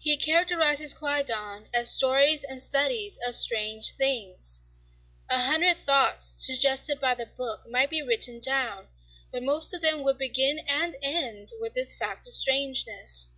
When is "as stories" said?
1.72-2.42